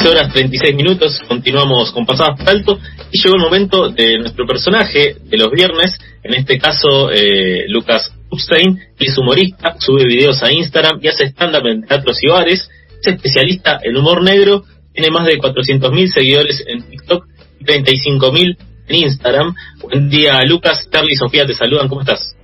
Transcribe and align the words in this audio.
15 0.00 0.16
horas 0.16 0.32
36 0.32 0.76
minutos, 0.76 1.20
continuamos 1.28 1.92
con 1.92 2.06
Pasadas 2.06 2.38
por 2.38 2.48
Alto 2.48 2.78
y 3.12 3.20
llegó 3.20 3.36
el 3.36 3.42
momento 3.42 3.90
de 3.90 4.18
nuestro 4.18 4.46
personaje 4.46 5.16
de 5.22 5.36
los 5.36 5.50
viernes, 5.50 5.98
en 6.22 6.32
este 6.32 6.58
caso 6.58 7.10
eh, 7.10 7.66
Lucas 7.68 8.10
Upstein, 8.30 8.78
que 8.96 9.04
es 9.04 9.18
humorista, 9.18 9.74
sube 9.78 10.06
videos 10.06 10.42
a 10.42 10.50
Instagram 10.50 11.00
y 11.02 11.08
hace 11.08 11.26
stand-up 11.26 11.66
en 11.66 11.82
teatros 11.82 12.16
y 12.22 12.28
bares, 12.28 12.70
es 12.98 13.06
especialista 13.08 13.78
en 13.82 13.94
humor 13.94 14.22
negro, 14.22 14.64
tiene 14.94 15.10
más 15.10 15.26
de 15.26 15.38
400.000 15.38 16.06
seguidores 16.06 16.64
en 16.66 16.80
TikTok 16.80 17.26
y 17.58 17.64
35.000 17.66 18.56
en 18.88 18.96
Instagram. 18.96 19.54
Buen 19.82 20.08
día 20.08 20.42
Lucas, 20.46 20.88
Carly 20.90 21.12
y 21.12 21.16
Sofía 21.16 21.44
te 21.44 21.52
saludan, 21.52 21.88
¿cómo 21.88 22.00
estás? 22.00 22.34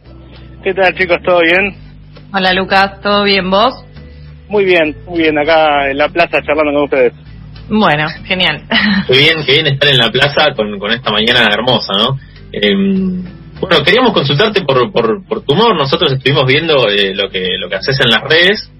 ¿Qué 0.62 0.74
tal 0.74 0.94
chicos? 0.94 1.16
¿Todo 1.24 1.40
bien? 1.40 1.74
Hola 2.34 2.52
Lucas, 2.52 3.00
¿todo 3.00 3.24
bien 3.24 3.50
vos? 3.50 3.82
Muy 4.46 4.66
bien, 4.66 4.94
muy 5.06 5.20
bien, 5.20 5.38
acá 5.38 5.90
en 5.90 5.96
la 5.96 6.10
plaza 6.10 6.42
charlando 6.42 6.74
con 6.74 6.84
ustedes. 6.84 7.25
Bueno, 7.68 8.06
genial. 8.24 8.62
Qué 9.08 9.18
bien, 9.18 9.36
qué 9.44 9.52
bien 9.52 9.66
estar 9.66 9.88
en 9.90 9.98
la 9.98 10.10
plaza 10.10 10.52
con, 10.54 10.78
con 10.78 10.92
esta 10.92 11.10
mañana 11.10 11.48
hermosa, 11.52 11.94
¿no? 11.98 12.18
Em, 12.52 13.22
bueno, 13.60 13.82
queríamos 13.84 14.12
consultarte 14.12 14.62
por, 14.62 14.92
por, 14.92 15.24
por 15.26 15.42
tu 15.44 15.54
humor. 15.54 15.74
Nosotros 15.76 16.12
estuvimos 16.12 16.46
viendo 16.46 16.88
eh, 16.88 17.14
lo 17.14 17.28
que 17.28 17.56
lo 17.58 17.68
que 17.68 17.76
haces 17.76 17.98
en 18.00 18.10
las 18.10 18.22
redes 18.22 18.70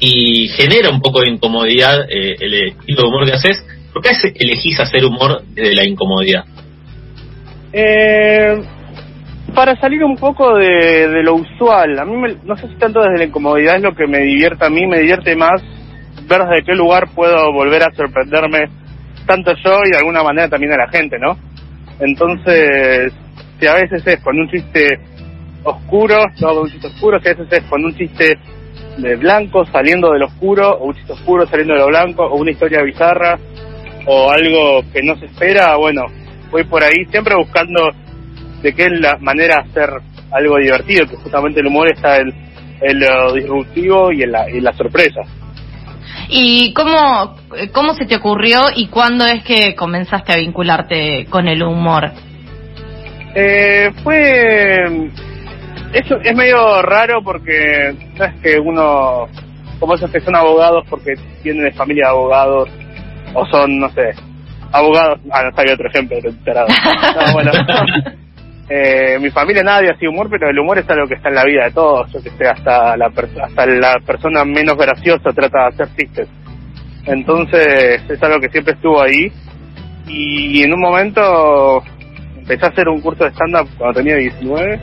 y 0.00 0.48
genera 0.48 0.90
un 0.90 1.00
poco 1.00 1.20
de 1.20 1.30
incomodidad 1.30 2.02
eh, 2.08 2.36
el 2.40 2.54
estilo 2.68 3.02
de 3.02 3.08
humor 3.08 3.26
que 3.26 3.32
haces. 3.32 3.64
¿Por 3.92 4.02
qué 4.02 4.10
elegís 4.36 4.78
hacer 4.80 5.04
humor 5.04 5.42
desde 5.54 5.74
la 5.74 5.84
incomodidad? 5.84 6.44
Eh, 7.72 8.62
para 9.54 9.76
salir 9.80 10.04
un 10.04 10.16
poco 10.16 10.56
de, 10.56 11.08
de 11.08 11.22
lo 11.22 11.34
usual, 11.34 11.98
a 11.98 12.04
mí 12.04 12.16
me- 12.16 12.36
no 12.44 12.56
sé 12.56 12.68
si 12.68 12.74
tanto 12.76 13.00
desde 13.00 13.18
la 13.18 13.24
incomodidad 13.24 13.76
es 13.76 13.82
lo 13.82 13.94
que 13.94 14.06
me 14.06 14.18
divierte 14.20 14.64
a 14.64 14.70
mí, 14.70 14.86
me 14.86 14.98
divierte 15.00 15.34
más 15.36 15.60
ver 16.28 16.42
desde 16.42 16.64
qué 16.64 16.74
lugar 16.74 17.08
puedo 17.14 17.52
volver 17.52 17.82
a 17.82 17.94
sorprenderme 17.94 18.68
tanto 19.26 19.52
yo 19.64 19.80
y 19.84 19.90
de 19.90 19.98
alguna 19.98 20.22
manera 20.22 20.48
también 20.48 20.72
a 20.72 20.76
la 20.76 20.88
gente, 20.88 21.18
¿no? 21.18 21.36
Entonces, 22.00 23.12
si 23.58 23.66
a 23.66 23.74
veces 23.74 24.06
es 24.06 24.20
con 24.20 24.38
un 24.38 24.48
chiste 24.48 24.98
oscuro, 25.64 26.24
no 26.40 26.60
un 26.60 26.70
chiste 26.70 26.86
oscuro, 26.86 27.20
si 27.20 27.28
a 27.28 27.34
veces 27.34 27.48
es 27.50 27.64
con 27.68 27.84
un 27.84 27.94
chiste 27.94 28.38
de 28.98 29.16
blanco 29.16 29.64
saliendo 29.66 30.12
del 30.12 30.22
oscuro, 30.22 30.76
o 30.78 30.86
un 30.86 30.94
chiste 30.94 31.12
oscuro 31.12 31.46
saliendo 31.46 31.74
de 31.74 31.80
lo 31.80 31.86
blanco, 31.88 32.24
o 32.24 32.36
una 32.36 32.50
historia 32.50 32.82
bizarra, 32.82 33.38
o 34.06 34.30
algo 34.30 34.82
que 34.92 35.02
no 35.02 35.16
se 35.16 35.26
espera, 35.26 35.76
bueno, 35.76 36.02
voy 36.50 36.64
por 36.64 36.82
ahí 36.82 37.04
siempre 37.10 37.34
buscando 37.36 37.90
de 38.62 38.72
qué 38.74 38.88
manera 39.20 39.60
hacer 39.60 39.90
algo 40.30 40.56
divertido, 40.58 41.06
que 41.06 41.16
justamente 41.16 41.60
el 41.60 41.66
humor 41.66 41.92
está 41.92 42.16
en, 42.16 42.32
en 42.80 43.00
lo 43.00 43.32
disruptivo 43.34 44.12
y 44.12 44.22
en 44.22 44.32
la, 44.32 44.46
en 44.46 44.64
la 44.64 44.72
sorpresa. 44.72 45.20
¿Y 46.28 46.72
cómo, 46.74 47.36
cómo 47.72 47.94
se 47.94 48.06
te 48.06 48.16
ocurrió 48.16 48.66
y 48.74 48.88
cuándo 48.88 49.24
es 49.24 49.42
que 49.44 49.74
comenzaste 49.74 50.32
a 50.32 50.36
vincularte 50.36 51.26
con 51.30 51.48
el 51.48 51.62
humor? 51.62 52.10
Eh, 53.34 53.90
fue... 54.02 55.10
Eso 55.92 56.16
es 56.22 56.36
medio 56.36 56.82
raro 56.82 57.22
porque 57.22 57.94
no 58.18 58.24
es 58.24 58.34
que 58.42 58.58
uno, 58.58 59.26
como 59.80 59.94
esos 59.94 60.10
que 60.10 60.20
son 60.20 60.36
abogados 60.36 60.84
porque 60.90 61.14
tienen 61.42 61.64
de 61.64 61.72
familia 61.72 62.04
de 62.04 62.10
abogados, 62.10 62.68
o 63.32 63.46
son, 63.46 63.78
no 63.78 63.88
sé, 63.90 64.12
abogados, 64.72 65.18
ah, 65.30 65.44
no 65.44 65.56
sabía 65.56 65.74
otro 65.74 65.88
ejemplo, 65.88 66.18
pero. 66.44 66.66
No, 67.26 67.32
bueno. 67.32 67.52
Eh, 68.70 69.18
mi 69.18 69.30
familia 69.30 69.62
nadie 69.62 69.90
hacía 69.90 70.10
humor, 70.10 70.28
pero 70.30 70.50
el 70.50 70.58
humor 70.58 70.78
es 70.78 70.88
algo 70.90 71.06
que 71.06 71.14
está 71.14 71.30
en 71.30 71.36
la 71.36 71.44
vida 71.44 71.64
de 71.64 71.72
todos. 71.72 72.12
Yo 72.12 72.22
que 72.22 72.30
sé, 72.30 72.46
hasta 72.46 72.96
la, 72.96 73.06
hasta 73.06 73.66
la 73.66 73.98
persona 74.04 74.44
menos 74.44 74.76
graciosa 74.76 75.32
trata 75.32 75.58
de 75.58 75.68
hacer 75.68 75.88
chistes. 75.96 76.28
Entonces 77.06 78.02
es 78.08 78.22
algo 78.22 78.40
que 78.40 78.50
siempre 78.50 78.74
estuvo 78.74 79.00
ahí. 79.00 79.32
Y 80.06 80.62
en 80.62 80.72
un 80.72 80.80
momento 80.80 81.82
empecé 82.36 82.66
a 82.66 82.68
hacer 82.68 82.88
un 82.88 83.00
curso 83.00 83.24
de 83.24 83.30
stand-up 83.30 83.68
cuando 83.78 84.00
tenía 84.00 84.16
19. 84.16 84.80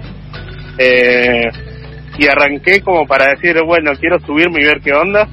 eh, 0.78 1.50
y 2.18 2.28
arranqué 2.28 2.82
como 2.82 3.06
para 3.06 3.26
decir, 3.34 3.62
bueno, 3.66 3.92
quiero 4.00 4.20
subirme 4.22 4.62
y 4.62 4.66
ver 4.66 4.80
qué 4.82 4.94
onda. 4.94 5.28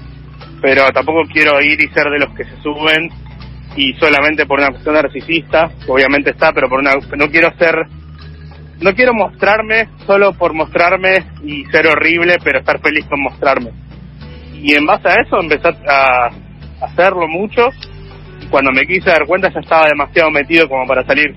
Pero 0.61 0.87
tampoco 0.93 1.23
quiero 1.33 1.61
ir 1.61 1.81
y 1.81 1.89
ser 1.89 2.05
de 2.11 2.19
los 2.19 2.35
que 2.35 2.45
se 2.45 2.57
suben 2.61 3.09
y 3.77 3.95
solamente 3.95 4.47
por 4.47 4.59
una 4.59 4.71
cuestión 4.71 4.95
narcisista, 4.95 5.71
obviamente 5.89 6.31
está, 6.31 6.53
pero 6.53 6.69
por 6.69 6.81
una 6.81 6.93
no 7.17 7.31
quiero 7.31 7.51
ser 7.57 7.75
no 8.83 8.95
quiero 8.95 9.15
mostrarme 9.15 9.89
solo 10.07 10.33
por 10.35 10.55
mostrarme 10.55 11.25
y 11.45 11.65
ser 11.67 11.87
horrible, 11.87 12.37
pero 12.43 12.59
estar 12.59 12.81
feliz 12.81 13.07
con 13.07 13.23
mostrarme. 13.23 13.71
Y 14.61 14.75
en 14.75 14.85
base 14.85 15.09
a 15.09 15.15
eso 15.25 15.41
empecé 15.41 15.69
a, 15.89 16.29
hacerlo 16.81 17.29
mucho. 17.29 17.69
Y 18.41 18.47
cuando 18.47 18.73
me 18.73 18.87
quise 18.87 19.11
dar 19.11 19.25
cuenta 19.27 19.53
ya 19.53 19.61
estaba 19.61 19.87
demasiado 19.87 20.31
metido 20.31 20.69
como 20.69 20.87
para 20.87 21.05
salir. 21.05 21.35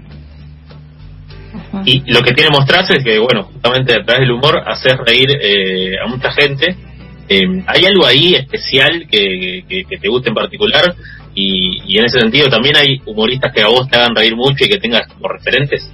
Y 1.85 2.11
lo 2.11 2.21
que 2.21 2.33
tiene 2.33 2.49
mostrarse 2.49 2.97
es 2.97 3.03
que, 3.03 3.19
bueno, 3.19 3.43
justamente 3.43 3.93
a 3.93 4.03
través 4.03 4.21
del 4.21 4.31
humor 4.31 4.61
haces 4.65 4.97
reír 5.05 5.29
eh, 5.39 5.97
a 6.03 6.07
mucha 6.07 6.31
gente. 6.31 6.75
Eh, 7.29 7.63
¿Hay 7.67 7.85
algo 7.85 8.05
ahí 8.05 8.35
especial 8.35 9.07
que, 9.09 9.63
que, 9.67 9.83
que 9.85 9.97
te 9.97 10.07
guste 10.07 10.29
en 10.29 10.35
particular? 10.35 10.95
Y, 11.35 11.81
y 11.85 11.97
en 11.99 12.05
ese 12.05 12.19
sentido 12.19 12.49
también 12.49 12.75
hay 12.77 13.01
humoristas 13.05 13.53
que 13.53 13.61
a 13.61 13.67
vos 13.67 13.87
te 13.87 13.97
hagan 13.97 14.15
reír 14.15 14.35
mucho 14.35 14.65
y 14.65 14.69
que 14.69 14.79
tengas 14.79 15.07
como 15.07 15.27
referentes. 15.27 15.91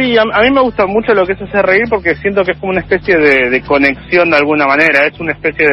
Sí, 0.00 0.16
a, 0.16 0.22
a 0.22 0.40
mí 0.40 0.50
me 0.50 0.62
gusta 0.62 0.86
mucho 0.86 1.12
lo 1.12 1.26
que 1.26 1.34
es 1.34 1.42
hacer 1.42 1.62
reír 1.66 1.82
porque 1.90 2.16
siento 2.16 2.42
que 2.42 2.52
es 2.52 2.58
como 2.58 2.72
una 2.72 2.80
especie 2.80 3.18
de, 3.18 3.60
conexión 3.60 4.30
de 4.30 4.36
alguna 4.38 4.66
manera. 4.66 5.06
Es 5.06 5.20
una 5.20 5.32
especie 5.32 5.66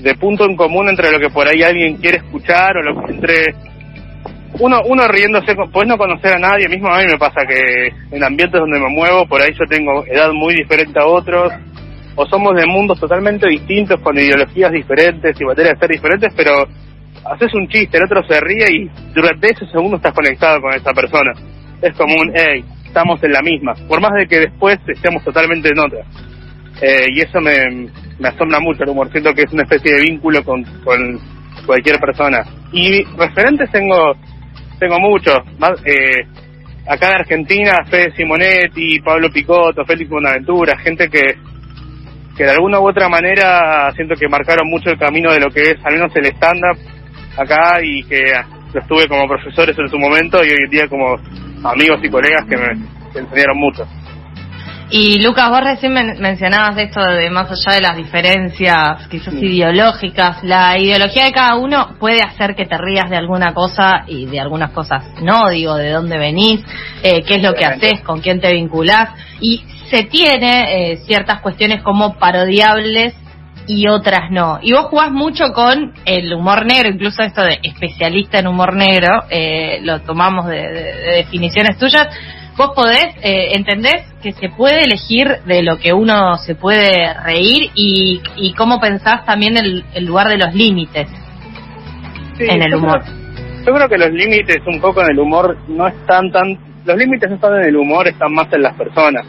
de, 0.00 0.14
punto 0.14 0.46
en 0.46 0.56
común 0.56 0.88
entre 0.88 1.12
lo 1.12 1.18
que 1.18 1.28
por 1.28 1.46
ahí 1.46 1.62
alguien 1.62 1.98
quiere 1.98 2.18
escuchar 2.18 2.74
o 2.74 2.82
lo 2.82 3.02
que 3.02 3.12
entre 3.12 3.54
uno 4.60 4.80
uno 4.86 5.06
riéndose, 5.08 5.54
puedes 5.70 5.88
no 5.88 5.98
conocer 5.98 6.36
a 6.36 6.38
nadie, 6.38 6.68
mismo 6.70 6.88
a 6.88 7.00
mí 7.00 7.04
me 7.06 7.18
pasa 7.18 7.44
que 7.46 7.92
en 8.16 8.24
ambientes 8.24 8.58
donde 8.58 8.80
me 8.80 8.88
muevo, 8.88 9.26
por 9.26 9.42
ahí 9.42 9.50
yo 9.52 9.66
tengo 9.68 10.04
edad 10.06 10.32
muy 10.32 10.54
diferente 10.54 10.98
a 10.98 11.04
otros, 11.04 11.52
o 12.16 12.26
somos 12.26 12.54
de 12.54 12.66
mundos 12.66 12.98
totalmente 12.98 13.46
distintos, 13.46 14.00
con 14.00 14.16
ideologías 14.16 14.72
diferentes 14.72 15.38
y 15.38 15.44
materias 15.44 15.74
de 15.74 15.80
ser 15.80 15.90
diferentes, 15.90 16.32
pero 16.34 16.66
haces 17.24 17.52
un 17.54 17.68
chiste, 17.68 17.98
el 17.98 18.04
otro 18.04 18.22
se 18.26 18.40
ríe 18.40 18.66
y 18.70 18.90
durante 19.14 19.50
ese 19.50 19.66
segundo 19.66 19.96
estás 19.96 20.14
conectado 20.14 20.62
con 20.62 20.72
esa 20.72 20.92
persona. 20.92 21.32
Es 21.80 21.96
como 21.96 22.14
un, 22.14 22.32
hey, 22.34 22.64
estamos 22.92 23.22
en 23.24 23.32
la 23.32 23.40
misma, 23.40 23.72
por 23.88 24.02
más 24.02 24.12
de 24.12 24.26
que 24.26 24.40
después 24.40 24.78
estemos 24.86 25.24
totalmente 25.24 25.70
en 25.70 25.78
otra. 25.78 26.04
Eh, 26.82 27.06
y 27.14 27.20
eso 27.22 27.40
me, 27.40 27.88
asombra 28.22 28.60
mucho 28.60 28.82
el 28.82 28.90
humor, 28.90 29.10
siento 29.10 29.32
que 29.32 29.42
es 29.42 29.52
una 29.52 29.62
especie 29.62 29.94
de 29.94 30.02
vínculo 30.02 30.44
con, 30.44 30.62
con 30.84 31.18
cualquier 31.64 31.98
persona. 31.98 32.44
Y 32.70 33.02
referentes 33.16 33.70
tengo 33.70 34.14
tengo 34.78 34.98
muchos, 34.98 35.38
más, 35.58 35.72
eh, 35.86 36.26
acá 36.86 37.08
en 37.10 37.20
Argentina, 37.20 37.72
Fede 37.88 38.12
Simonetti, 38.14 39.00
Pablo 39.00 39.30
Picotto, 39.30 39.84
Félix 39.86 40.10
Bonaventura, 40.10 40.76
gente 40.78 41.08
que, 41.08 41.22
que 42.36 42.44
de 42.44 42.50
alguna 42.50 42.78
u 42.78 42.88
otra 42.88 43.08
manera 43.08 43.90
siento 43.94 44.16
que 44.16 44.28
marcaron 44.28 44.68
mucho 44.68 44.90
el 44.90 44.98
camino 44.98 45.32
de 45.32 45.40
lo 45.40 45.50
que 45.50 45.62
es 45.62 45.76
al 45.84 45.94
menos 45.94 46.12
el 46.16 46.26
stand-up 46.26 46.76
acá 47.38 47.78
y 47.82 48.02
que 48.02 48.34
los 48.74 48.86
tuve 48.86 49.06
como 49.06 49.28
profesores 49.28 49.78
en 49.78 49.88
su 49.88 49.98
momento 49.98 50.44
y 50.44 50.48
hoy 50.48 50.64
en 50.64 50.70
día 50.70 50.88
como 50.88 51.16
amigos 51.64 52.00
y 52.02 52.08
colegas 52.10 52.44
que 52.48 52.56
me 52.56 52.86
que 53.12 53.18
enseñaron 53.18 53.58
mucho. 53.58 53.86
Y 54.94 55.22
Lucas, 55.22 55.48
vos 55.48 55.62
recién 55.64 55.94
men- 55.94 56.20
mencionabas 56.20 56.76
esto 56.76 57.00
de 57.00 57.30
más 57.30 57.50
allá 57.50 57.76
de 57.76 57.80
las 57.80 57.96
diferencias 57.96 59.08
quizás 59.08 59.32
ideológicas, 59.34 60.44
la 60.44 60.78
ideología 60.78 61.24
de 61.24 61.32
cada 61.32 61.56
uno 61.56 61.96
puede 61.98 62.20
hacer 62.20 62.54
que 62.54 62.66
te 62.66 62.76
rías 62.76 63.08
de 63.08 63.16
alguna 63.16 63.54
cosa 63.54 64.04
y 64.06 64.26
de 64.26 64.38
algunas 64.38 64.70
cosas 64.72 65.02
no, 65.22 65.48
digo, 65.48 65.76
de 65.76 65.90
dónde 65.90 66.18
venís, 66.18 66.60
eh, 67.02 67.22
qué 67.26 67.36
es 67.36 67.42
lo 67.42 67.54
que 67.54 67.64
haces, 67.64 68.02
con 68.02 68.20
quién 68.20 68.40
te 68.40 68.52
vinculás, 68.52 69.10
y 69.40 69.64
se 69.88 70.02
tiene 70.04 70.92
eh, 70.92 70.96
ciertas 71.06 71.40
cuestiones 71.40 71.82
como 71.82 72.18
parodiables 72.18 73.14
y 73.66 73.86
otras 73.88 74.30
no. 74.30 74.58
Y 74.62 74.72
vos 74.72 74.86
jugás 74.86 75.10
mucho 75.12 75.52
con 75.52 75.92
el 76.04 76.32
humor 76.34 76.66
negro, 76.66 76.88
incluso 76.90 77.22
esto 77.22 77.42
de 77.42 77.58
especialista 77.62 78.38
en 78.38 78.46
humor 78.48 78.74
negro, 78.74 79.24
eh, 79.30 79.78
lo 79.82 80.00
tomamos 80.00 80.46
de, 80.46 80.56
de- 80.56 80.92
de 80.94 81.12
definiciones 81.16 81.78
tuyas. 81.78 82.08
Vos 82.56 82.72
podés, 82.76 83.06
eh, 83.22 83.54
entendés 83.54 84.04
que 84.22 84.32
se 84.32 84.48
puede 84.50 84.84
elegir 84.84 85.38
de 85.46 85.62
lo 85.62 85.78
que 85.78 85.92
uno 85.94 86.36
se 86.38 86.54
puede 86.54 87.14
reír 87.24 87.70
y, 87.74 88.20
y 88.36 88.52
cómo 88.54 88.78
pensás 88.80 89.24
también 89.24 89.56
el, 89.56 89.84
el 89.94 90.04
lugar 90.04 90.28
de 90.28 90.36
los 90.38 90.52
límites 90.54 91.08
Sí, 92.36 92.44
en 92.48 92.62
el 92.62 92.74
humor. 92.74 93.02
creo- 93.02 93.22
yo 93.64 93.72
creo 93.74 93.88
que 93.88 93.98
los 93.98 94.10
límites 94.10 94.58
un 94.66 94.80
poco 94.80 95.02
en 95.02 95.12
el 95.12 95.18
humor 95.20 95.56
no 95.68 95.86
están 95.86 96.30
tan... 96.32 96.58
Los 96.84 96.96
límites 96.96 97.30
no 97.30 97.36
están 97.36 97.54
en 97.62 97.68
el 97.68 97.76
humor, 97.76 98.08
están 98.08 98.34
más 98.34 98.52
en 98.52 98.62
las 98.62 98.74
personas. 98.74 99.24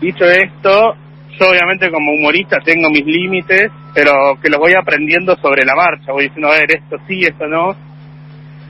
Dicho 0.00 0.24
esto, 0.24 0.94
yo 1.40 1.50
obviamente 1.50 1.90
como 1.90 2.12
humorista 2.12 2.58
tengo 2.62 2.90
mis 2.90 3.04
límites, 3.04 3.70
pero 3.94 4.38
que 4.42 4.50
los 4.50 4.58
voy 4.58 4.74
aprendiendo 4.74 5.36
sobre 5.36 5.64
la 5.64 5.74
marcha. 5.74 6.12
Voy 6.12 6.24
diciendo, 6.24 6.48
a 6.48 6.58
ver, 6.58 6.70
esto 6.70 6.96
sí, 7.08 7.22
esto 7.22 7.46
no. 7.46 7.74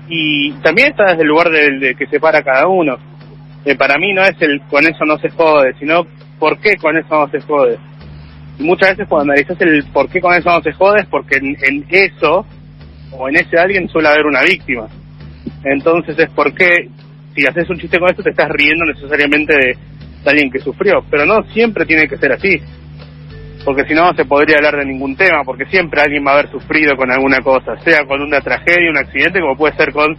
Y 0.08 0.52
también 0.62 0.88
está 0.88 1.04
desde 1.10 1.22
el 1.22 1.28
lugar 1.28 1.50
del 1.50 1.80
de 1.80 1.94
que 1.94 2.06
separa 2.06 2.42
cada 2.42 2.68
uno. 2.68 2.96
Eh, 3.64 3.74
para 3.74 3.98
mí 3.98 4.12
no 4.12 4.22
es 4.22 4.40
el 4.40 4.60
con 4.62 4.84
eso 4.84 5.04
no 5.04 5.18
se 5.18 5.30
jode, 5.30 5.74
sino 5.78 6.06
por 6.38 6.58
qué 6.60 6.76
con 6.76 6.96
eso 6.96 7.08
no 7.10 7.28
se 7.28 7.40
jode. 7.40 7.78
Y 8.58 8.62
muchas 8.62 8.90
veces 8.90 9.08
cuando 9.08 9.32
analizas 9.32 9.60
el 9.60 9.84
por 9.92 10.08
qué 10.08 10.20
con 10.20 10.34
eso 10.34 10.50
no 10.50 10.62
se 10.62 10.72
jode 10.72 11.00
es 11.00 11.06
porque 11.06 11.36
en, 11.36 11.56
en 11.62 11.86
eso 11.90 12.46
o 13.12 13.28
en 13.28 13.36
ese 13.36 13.58
alguien 13.58 13.88
suele 13.88 14.08
haber 14.08 14.26
una 14.26 14.42
víctima. 14.42 14.86
Entonces 15.64 16.18
es 16.18 16.30
porque 16.30 16.88
si 17.34 17.46
haces 17.46 17.68
un 17.68 17.78
chiste 17.78 17.98
con 17.98 18.08
esto 18.08 18.22
te 18.22 18.30
estás 18.30 18.48
riendo 18.48 18.84
necesariamente 18.86 19.54
de, 19.54 19.76
de 20.24 20.30
alguien 20.30 20.50
que 20.50 20.60
sufrió, 20.60 21.04
pero 21.10 21.26
no 21.26 21.42
siempre 21.52 21.86
tiene 21.86 22.08
que 22.08 22.16
ser 22.16 22.32
así, 22.32 22.60
porque 23.64 23.84
si 23.84 23.94
no 23.94 24.04
no 24.06 24.14
se 24.14 24.24
podría 24.24 24.56
hablar 24.56 24.76
de 24.76 24.86
ningún 24.86 25.16
tema, 25.16 25.44
porque 25.44 25.66
siempre 25.66 26.00
alguien 26.00 26.24
va 26.26 26.32
a 26.32 26.34
haber 26.34 26.50
sufrido 26.50 26.96
con 26.96 27.10
alguna 27.10 27.38
cosa, 27.38 27.76
sea 27.84 28.04
con 28.06 28.20
una 28.22 28.40
tragedia, 28.40 28.90
un 28.90 28.98
accidente, 28.98 29.40
como 29.40 29.56
puede 29.56 29.76
ser 29.76 29.92
con 29.92 30.16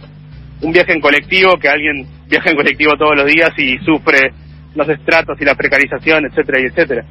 un 0.62 0.72
viaje 0.72 0.92
en 0.92 1.00
colectivo, 1.00 1.56
que 1.58 1.68
alguien 1.68 2.06
viaja 2.28 2.50
en 2.50 2.56
colectivo 2.56 2.92
todos 2.96 3.16
los 3.16 3.26
días 3.26 3.50
y 3.58 3.78
sufre 3.78 4.32
los 4.74 4.88
estratos 4.88 5.40
y 5.40 5.44
la 5.44 5.54
precarización, 5.54 6.24
etcétera, 6.26 6.60
y 6.60 6.66
etcétera. 6.66 7.04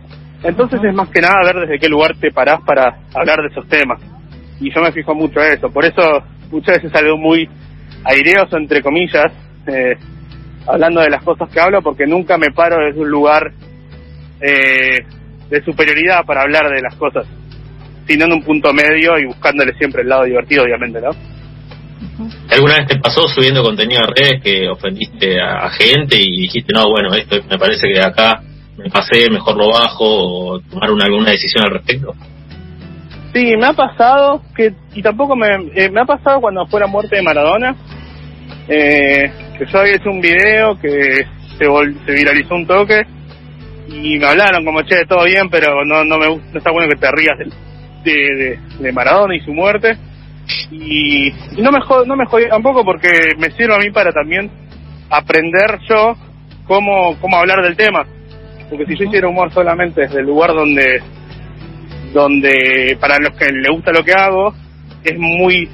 Entonces 0.44 0.80
es 0.84 0.94
más 0.94 1.10
que 1.10 1.22
nada 1.22 1.44
ver 1.44 1.68
desde 1.68 1.80
qué 1.80 1.88
lugar 1.88 2.16
te 2.18 2.32
parás 2.32 2.62
para 2.66 2.98
hablar 3.14 3.42
de 3.42 3.50
esos 3.50 3.68
temas. 3.68 4.02
Y 4.60 4.74
yo 4.74 4.82
me 4.82 4.92
fijo 4.92 5.14
mucho 5.14 5.40
en 5.42 5.54
eso. 5.54 5.70
Por 5.70 5.86
eso 5.86 6.02
muchas 6.50 6.78
veces 6.78 6.92
salgo 6.92 7.18
muy 7.18 7.48
aireoso, 8.04 8.58
entre 8.58 8.82
comillas, 8.82 9.32
eh, 9.68 9.96
hablando 10.68 11.02
de 11.02 11.10
las 11.10 11.24
cosas 11.24 11.50
que 11.50 11.60
hablo, 11.60 11.82
porque 11.82 12.06
nunca 12.06 12.38
me 12.38 12.52
paro 12.52 12.78
desde 12.86 13.00
un 13.00 13.10
lugar 13.10 13.52
eh, 14.42 15.06
de 15.50 15.64
superioridad 15.64 16.26
para 16.26 16.42
hablar 16.42 16.70
de 16.70 16.82
las 16.82 16.96
cosas, 16.96 17.26
sino 18.08 18.26
en 18.26 18.34
un 18.34 18.44
punto 18.44 18.74
medio 18.74 19.18
y 19.20 19.26
buscándole 19.26 19.74
siempre 19.74 20.02
el 20.02 20.10
lado 20.10 20.24
divertido, 20.24 20.64
obviamente, 20.64 21.02
¿no? 21.02 21.12
¿Alguna 22.50 22.78
vez 22.78 22.88
te 22.88 23.00
pasó 23.00 23.28
subiendo 23.28 23.64
contenido 23.64 24.02
a 24.04 24.08
redes 24.08 24.42
que 24.44 24.68
ofendiste 24.70 25.40
a, 25.40 25.66
a 25.66 25.70
gente 25.70 26.18
y 26.18 26.42
dijiste, 26.42 26.74
no, 26.74 26.90
bueno, 26.90 27.14
esto 27.14 27.38
me 27.50 27.58
parece 27.58 27.88
que 27.88 28.00
de 28.00 28.06
acá 28.06 28.42
me 28.78 28.90
pasé, 28.90 29.30
mejor 29.30 29.58
lo 29.58 29.70
bajo 29.70 30.06
o 30.06 30.60
tomar 30.60 30.92
una, 30.92 31.06
alguna 31.06 31.32
decisión 31.32 31.64
al 31.66 31.72
respecto? 31.72 32.14
Sí, 33.34 33.56
me 33.58 33.66
ha 33.66 33.74
pasado, 33.74 34.42
que 34.56 34.74
y 34.94 35.02
tampoco 35.02 35.36
me, 35.36 35.48
eh, 35.74 35.90
me 35.90 36.02
ha 36.02 36.06
pasado 36.06 36.42
cuando 36.42 36.66
fue 36.68 36.82
la 36.82 36.88
muerte 36.88 37.16
de 37.16 37.22
Maradona, 37.22 37.76
eh, 38.68 39.32
que 39.66 39.72
yo 39.72 39.80
había 39.80 39.96
hecho 39.96 40.10
un 40.10 40.22
video 40.22 40.80
que 40.80 41.26
se, 41.58 41.66
vol- 41.68 41.96
se 42.06 42.14
viralizó 42.14 42.56
un 42.56 42.66
toque 42.66 43.04
y 43.90 44.18
me 44.18 44.26
hablaron 44.26 44.66
como, 44.66 44.82
che, 44.84 45.06
todo 45.06 45.26
bien, 45.26 45.50
pero 45.50 45.86
no 45.86 46.04
no 46.04 46.18
me 46.18 46.28
no 46.28 46.58
está 46.58 46.72
bueno 46.72 46.90
que 46.90 46.96
te 47.00 47.12
rías 47.12 47.38
de, 47.38 47.46
de, 48.12 48.36
de- 48.36 48.60
de 48.80 48.92
Maradona 48.92 49.36
y 49.36 49.42
su 49.42 49.54
muerte. 49.54 49.98
Y, 50.72 51.28
y 51.28 51.62
no 51.62 51.72
me 51.72 51.80
jod- 51.80 52.06
no 52.08 52.16
me 52.16 52.26
jodí 52.26 52.50
tampoco 52.50 52.84
porque 52.84 53.10
me 53.38 53.52
sirve 53.52 53.76
a 53.76 53.80
mí 53.80 53.92
para 53.92 54.12
también 54.12 54.50
aprender 55.10 55.78
yo 55.88 56.16
cómo, 56.66 57.18
cómo 57.22 57.38
hablar 57.38 57.62
del 57.62 57.76
tema. 57.78 58.06
Porque 58.70 58.86
si 58.88 58.98
yo 58.98 59.06
hiciera 59.06 59.28
humor 59.28 59.52
solamente 59.54 60.02
desde 60.02 60.22
el 60.22 60.26
lugar 60.26 60.54
donde 60.54 61.02
donde 62.14 62.98
para 63.00 63.18
los 63.20 63.38
que 63.38 63.46
le 63.52 63.70
gusta 63.70 63.92
lo 63.92 64.04
que 64.04 64.14
hago 64.14 64.54
es 65.04 65.18
muy 65.18 65.70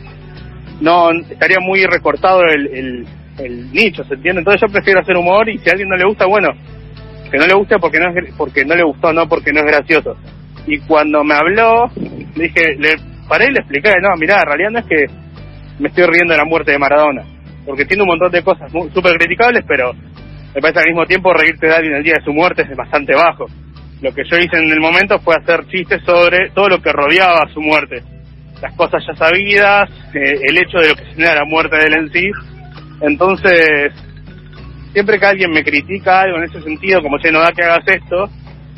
no 0.82 1.12
estaría 1.12 1.60
muy 1.60 1.86
recortado 1.86 2.42
el, 2.44 2.68
el, 2.68 3.08
el 3.38 3.72
nicho 3.72 4.04
se 4.04 4.16
entiende 4.16 4.40
entonces 4.40 4.62
yo 4.62 4.72
prefiero 4.72 5.02
hacer 5.02 5.16
humor 5.16 5.48
y 5.50 5.58
si 5.60 5.70
a 5.70 5.74
alguien 5.74 5.90
no 5.90 5.96
le 5.96 6.06
gusta 6.06 6.26
bueno 6.26 6.50
que 7.30 7.38
no 7.38 7.46
le 7.46 7.54
guste 7.54 7.78
porque 7.80 8.00
no 8.00 8.10
es 8.10 8.34
porque 8.36 8.66
no 8.66 8.76
le 8.76 8.84
gustó 8.84 9.14
no 9.14 9.28
porque 9.28 9.52
no 9.54 9.60
es 9.60 9.66
gracioso 9.66 10.16
y 10.66 10.80
cuando 10.80 11.24
me 11.24 11.36
habló 11.36 11.90
le 12.36 12.44
dije 12.44 12.76
le 12.78 12.96
paré 13.28 13.46
y 13.46 13.54
le 13.54 13.60
expliqué 13.60 13.92
no 14.02 14.10
mira 14.18 14.40
en 14.40 14.48
realidad 14.48 14.70
no 14.72 14.80
es 14.80 14.86
que 14.86 15.06
me 15.80 15.90
estoy 15.90 16.06
riendo 16.06 16.34
de 16.34 16.40
la 16.40 16.46
muerte 16.46 16.72
de 16.72 16.80
Maradona 16.80 17.24
porque 17.66 17.86
tiene 17.86 18.04
un 18.04 18.10
montón 18.10 18.32
de 18.32 18.44
cosas 18.44 18.72
súper 18.72 19.18
criticables 19.18 19.64
pero 19.68 19.94
me 19.94 20.62
parece 20.62 20.80
al 20.80 20.88
mismo 20.88 21.06
tiempo 21.06 21.34
reírte 21.34 21.68
de 21.68 21.76
alguien 21.76 21.96
el 21.96 22.04
día 22.04 22.16
de 22.18 22.26
su 22.26 22.34
muerte 22.34 22.64
es 22.64 22.76
bastante 22.76 23.14
bajo 23.14 23.46
lo 24.02 24.14
que 24.14 24.24
yo 24.30 24.38
hice 24.38 24.58
en 24.58 24.72
el 24.72 24.80
momento 24.80 25.20
fue 25.20 25.36
hacer 25.36 25.66
chistes 25.68 26.04
sobre 26.06 26.50
todo 26.52 26.70
lo 26.70 26.82
que 26.82 26.92
rodeaba 26.92 27.48
su 27.54 27.62
muerte. 27.62 28.04
Las 28.62 28.74
cosas 28.76 29.04
ya 29.06 29.16
sabidas, 29.16 29.90
eh, 30.14 30.40
el 30.44 30.58
hecho 30.58 30.78
de 30.80 30.90
lo 30.90 30.96
que 30.96 31.06
genera 31.06 31.36
la 31.36 31.46
muerte 31.46 31.78
de 31.78 31.86
él 31.86 31.94
en 31.94 32.12
sí. 32.12 32.30
Entonces, 33.02 33.92
siempre 34.94 35.20
que 35.20 35.26
alguien 35.26 35.52
me 35.52 35.64
critica 35.64 36.22
algo 36.22 36.38
en 36.38 36.46
ese 36.46 36.62
sentido, 36.62 37.02
como 37.02 37.20
che, 37.20 37.32
no 37.32 37.40
da 37.40 37.52
que 37.52 37.64
hagas 37.64 37.88
esto, 37.88 38.30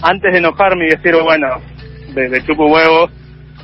antes 0.02 0.32
de 0.32 0.40
enojarme 0.40 0.86
y 0.86 0.90
decir, 0.90 1.14
bueno, 1.22 1.48
de, 2.14 2.30
de 2.30 2.44
chupo 2.46 2.68
huevo, 2.68 3.10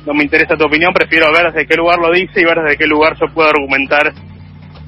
no 0.06 0.14
me 0.14 0.24
interesa 0.24 0.56
tu 0.56 0.64
opinión, 0.64 0.92
prefiero 0.92 1.32
ver 1.32 1.52
desde 1.52 1.66
qué 1.66 1.76
lugar 1.76 1.98
lo 1.98 2.12
dice 2.12 2.40
y 2.40 2.44
ver 2.44 2.58
desde 2.62 2.78
qué 2.78 2.86
lugar 2.86 3.14
yo 3.20 3.26
puedo 3.34 3.48
argumentar 3.48 4.12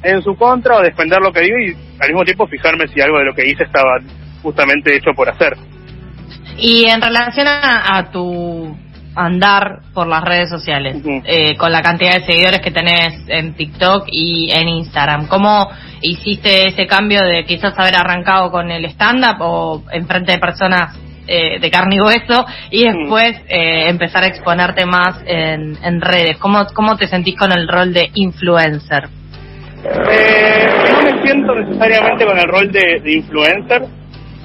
en 0.02 0.22
su 0.22 0.36
contra 0.36 0.76
o 0.76 0.82
defender 0.82 1.20
lo 1.20 1.32
que 1.32 1.40
digo 1.40 1.58
y 1.58 1.76
al 2.00 2.08
mismo 2.08 2.24
tiempo 2.24 2.46
fijarme 2.46 2.86
si 2.88 3.00
algo 3.00 3.18
de 3.18 3.24
lo 3.24 3.34
que 3.34 3.42
dice 3.42 3.64
estaba 3.64 3.98
justamente 4.42 4.94
hecho 4.94 5.10
por 5.14 5.28
hacer. 5.28 5.56
Y 6.56 6.84
en 6.84 7.00
relación 7.00 7.46
a, 7.48 7.98
a 7.98 8.10
tu 8.10 8.76
andar 9.18 9.80
por 9.92 10.06
las 10.06 10.22
redes 10.22 10.48
sociales, 10.48 10.96
eh, 11.04 11.56
con 11.56 11.72
la 11.72 11.82
cantidad 11.82 12.14
de 12.14 12.24
seguidores 12.24 12.60
que 12.60 12.70
tenés 12.70 13.24
en 13.28 13.54
TikTok 13.54 14.06
y 14.10 14.50
en 14.52 14.68
Instagram, 14.68 15.26
¿cómo 15.26 15.68
hiciste 16.00 16.68
ese 16.68 16.86
cambio 16.86 17.20
de 17.22 17.44
quizás 17.44 17.78
haber 17.78 17.96
arrancado 17.96 18.50
con 18.50 18.70
el 18.70 18.84
stand-up 18.86 19.36
o 19.40 19.82
enfrente 19.92 20.32
de 20.32 20.38
personas 20.38 20.96
eh, 21.26 21.58
de 21.60 21.70
carne 21.70 21.96
y 21.96 22.00
hueso 22.00 22.46
y 22.70 22.84
después 22.84 23.36
eh, 23.48 23.88
empezar 23.88 24.24
a 24.24 24.28
exponerte 24.28 24.86
más 24.86 25.20
en, 25.26 25.76
en 25.82 26.00
redes? 26.00 26.38
¿Cómo, 26.38 26.64
¿Cómo 26.72 26.96
te 26.96 27.06
sentís 27.06 27.36
con 27.36 27.52
el 27.52 27.68
rol 27.68 27.92
de 27.92 28.10
influencer? 28.14 29.08
Eh, 29.84 30.68
no 30.92 31.02
me 31.02 31.22
siento 31.22 31.54
necesariamente 31.54 32.24
con 32.24 32.38
el 32.38 32.48
rol 32.48 32.72
de, 32.72 33.00
de 33.02 33.12
influencer, 33.12 33.82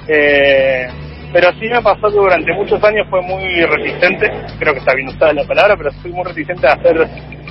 eh, 0.07 0.87
pero 1.33 1.51
sí 1.53 1.67
me 1.67 1.81
pasó 1.81 2.07
que 2.09 2.15
durante 2.15 2.53
muchos 2.53 2.81
años 2.83 3.07
fue 3.09 3.19
muy 3.23 3.65
resistente, 3.65 4.31
creo 4.59 4.73
que 4.73 4.79
está 4.79 4.93
bien 4.93 5.07
usada 5.07 5.33
la 5.33 5.43
palabra, 5.45 5.75
pero 5.75 5.91
fui 5.93 6.11
muy 6.11 6.23
resistente 6.23 6.67
a 6.67 6.73
hacer 6.73 6.95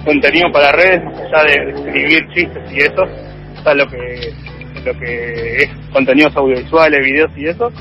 contenido 0.05 0.53
para 0.53 0.71
redes, 0.71 1.03
ya 1.33 1.43
de, 1.43 1.73
escribir 1.73 2.29
chistes 2.33 2.73
y 2.73 2.79
eso, 2.79 3.03
o 3.03 3.75
lo 3.75 3.87
que, 3.89 4.33
lo 4.85 4.99
que 5.01 5.57
es 5.57 5.71
contenidos 5.93 6.35
audiovisuales, 6.37 7.05
videos 7.05 7.31
y 7.37 7.49
eso. 7.49 7.73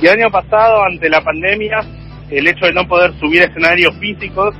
Y 0.00 0.06
el 0.06 0.20
año 0.20 0.30
pasado, 0.30 0.82
ante 0.84 1.08
la 1.08 1.20
pandemia, 1.20 1.80
el 2.28 2.48
hecho 2.48 2.66
de 2.66 2.72
no 2.72 2.86
poder 2.88 3.12
subir 3.20 3.42
escenarios 3.42 3.96
físicos 4.00 4.52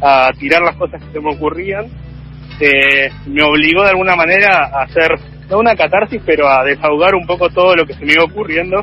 a 0.00 0.30
tirar 0.38 0.62
las 0.62 0.76
cosas 0.76 1.02
que 1.04 1.12
se 1.12 1.20
me 1.20 1.34
ocurrían, 1.34 1.84
eh, 2.58 3.10
me 3.26 3.42
obligó 3.42 3.82
de 3.82 3.90
alguna 3.90 4.16
manera 4.16 4.70
a 4.72 4.84
hacer, 4.84 5.12
no 5.50 5.58
una 5.58 5.76
catarsis, 5.76 6.22
pero 6.24 6.48
a 6.48 6.64
desahogar 6.64 7.14
un 7.14 7.26
poco 7.26 7.50
todo 7.50 7.76
lo 7.76 7.84
que 7.84 7.92
se 7.92 8.04
me 8.06 8.14
iba 8.14 8.24
ocurriendo 8.24 8.82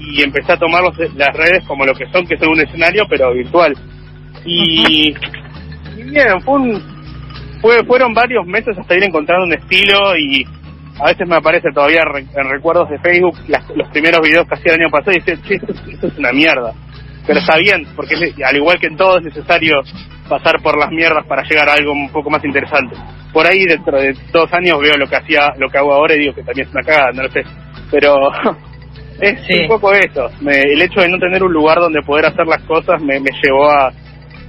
y 0.00 0.22
empecé 0.22 0.52
a 0.52 0.56
tomar 0.56 0.82
los- 0.82 1.14
las 1.14 1.36
redes 1.36 1.64
como 1.66 1.84
lo 1.84 1.94
que 1.94 2.06
son, 2.10 2.26
que 2.26 2.36
son 2.38 2.48
un 2.48 2.60
escenario, 2.60 3.04
pero 3.08 3.32
virtual. 3.34 3.74
Y, 4.44 5.08
y 5.96 6.02
bien, 6.04 6.40
fue 6.44 6.54
un, 6.60 6.82
fue, 7.60 7.84
fueron 7.84 8.14
varios 8.14 8.46
meses 8.46 8.76
hasta 8.78 8.96
ir 8.96 9.04
encontrando 9.04 9.44
un 9.44 9.52
estilo 9.52 10.16
y 10.16 10.44
a 10.98 11.06
veces 11.06 11.28
me 11.28 11.36
aparece 11.36 11.68
todavía 11.74 12.02
re- 12.04 12.20
en 12.34 12.50
recuerdos 12.50 12.88
de 12.90 12.98
Facebook 13.00 13.36
las- 13.48 13.68
los 13.76 13.88
primeros 13.88 14.20
videos 14.22 14.46
que 14.48 14.54
hacía 14.54 14.74
el 14.74 14.80
año 14.82 14.90
pasado 14.90 15.12
y 15.12 15.20
decía, 15.20 15.36
che, 15.46 15.54
esto, 15.56 15.72
esto 15.90 16.06
es 16.06 16.18
una 16.18 16.32
mierda. 16.32 16.72
Pero 17.26 17.38
está 17.38 17.56
bien, 17.58 17.86
porque 17.94 18.14
al 18.44 18.56
igual 18.56 18.78
que 18.80 18.86
en 18.86 18.96
todo 18.96 19.18
es 19.18 19.24
necesario 19.24 19.74
pasar 20.28 20.60
por 20.62 20.78
las 20.78 20.90
mierdas 20.90 21.26
para 21.26 21.42
llegar 21.42 21.68
a 21.68 21.74
algo 21.74 21.92
un 21.92 22.08
poco 22.10 22.30
más 22.30 22.42
interesante. 22.44 22.96
Por 23.32 23.46
ahí 23.46 23.64
dentro 23.66 24.00
de 24.00 24.14
dos 24.32 24.52
años 24.52 24.80
veo 24.80 24.96
lo 24.96 25.06
que 25.06 25.16
hacía, 25.16 25.52
lo 25.58 25.68
que 25.68 25.78
hago 25.78 25.92
ahora 25.92 26.14
y 26.14 26.20
digo 26.20 26.34
que 26.34 26.42
también 26.42 26.66
es 26.66 26.72
una 26.74 26.82
cagada, 26.82 27.12
no 27.12 27.22
lo 27.22 27.28
sé. 27.30 27.42
Pero 27.90 28.16
es 29.20 29.40
Sí. 29.46 29.60
un 29.62 29.68
poco 29.68 29.92
eso. 29.92 30.28
Me- 30.40 30.62
el 30.62 30.82
hecho 30.82 31.00
de 31.00 31.08
no 31.08 31.18
tener 31.18 31.42
un 31.42 31.52
lugar 31.52 31.78
donde 31.78 32.02
poder 32.02 32.26
hacer 32.26 32.46
las 32.46 32.62
cosas 32.62 33.00
me, 33.02 33.20
me 33.20 33.30
llevó 33.42 33.70
a, 33.70 33.88
a 33.88 33.92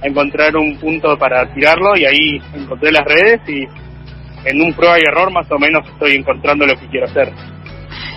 encontrar 0.06 0.56
un 0.56 0.76
punto 0.78 1.16
para 1.18 1.46
tirarlo 1.54 1.96
y 1.96 2.04
ahí 2.04 2.40
encontré 2.54 2.90
las 2.92 3.04
redes 3.04 3.40
y 3.48 3.64
en 4.48 4.60
un 4.60 4.72
prueba 4.74 4.98
y 4.98 5.02
error 5.08 5.30
más 5.32 5.50
o 5.50 5.58
menos 5.58 5.86
estoy 5.88 6.16
encontrando 6.16 6.66
lo 6.66 6.74
que 6.74 6.86
quiero 6.88 7.06
hacer. 7.06 7.32